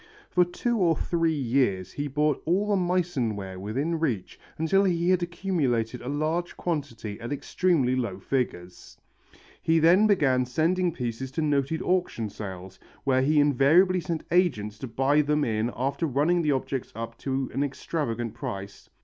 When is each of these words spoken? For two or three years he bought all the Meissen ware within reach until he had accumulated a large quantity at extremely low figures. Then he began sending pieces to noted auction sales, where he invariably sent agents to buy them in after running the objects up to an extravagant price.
For 0.31 0.43
two 0.43 0.79
or 0.79 0.95
three 0.97 1.31
years 1.31 1.91
he 1.91 2.07
bought 2.07 2.41
all 2.45 2.69
the 2.69 2.75
Meissen 2.75 3.35
ware 3.35 3.59
within 3.59 3.99
reach 3.99 4.39
until 4.57 4.83
he 4.83 5.11
had 5.11 5.21
accumulated 5.21 6.01
a 6.01 6.09
large 6.09 6.57
quantity 6.57 7.19
at 7.21 7.31
extremely 7.31 7.95
low 7.95 8.17
figures. 8.17 8.97
Then 9.63 9.99
he 9.99 10.07
began 10.07 10.43
sending 10.47 10.91
pieces 10.91 11.29
to 11.33 11.43
noted 11.43 11.83
auction 11.83 12.31
sales, 12.31 12.79
where 13.03 13.21
he 13.21 13.39
invariably 13.39 13.99
sent 13.99 14.23
agents 14.31 14.79
to 14.79 14.87
buy 14.87 15.21
them 15.21 15.43
in 15.43 15.69
after 15.75 16.07
running 16.07 16.41
the 16.41 16.51
objects 16.51 16.91
up 16.95 17.15
to 17.19 17.51
an 17.53 17.63
extravagant 17.63 18.33
price. 18.33 18.89